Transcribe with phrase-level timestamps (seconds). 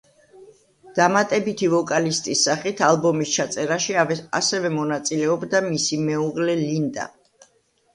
[0.99, 4.01] დამატებითი ვოკალისტის სახით ალბომის ჩაწერაში
[4.43, 7.13] ასევე მონაწილეობდა მისი მეუღლე, ლინდა.